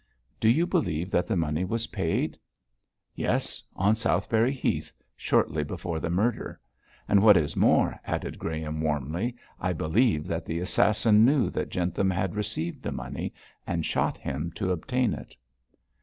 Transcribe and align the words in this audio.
'Do 0.39 0.49
you 0.49 0.65
believe 0.65 1.11
that 1.11 1.27
the 1.27 1.37
money 1.37 1.63
was 1.63 1.85
paid?' 1.93 2.35
'Yes, 3.13 3.63
on 3.75 3.95
Southberry 3.95 4.51
Heath, 4.51 4.91
shortly 5.15 5.63
before 5.63 5.99
the 5.99 6.09
murder. 6.09 6.59
And 7.07 7.21
what 7.21 7.37
is 7.37 7.55
more,' 7.55 7.99
added 8.03 8.39
Graham, 8.39 8.81
warmly, 8.81 9.35
'I 9.59 9.73
believe 9.73 10.25
that 10.25 10.43
the 10.43 10.57
assassin 10.59 11.23
knew 11.23 11.51
that 11.51 11.69
Jentham 11.69 12.09
had 12.09 12.33
received 12.33 12.81
the 12.81 12.91
money, 12.91 13.31
and 13.67 13.85
shot 13.85 14.17
him 14.17 14.51
to 14.53 14.71
obtain 14.71 15.13
it.' 15.13 15.35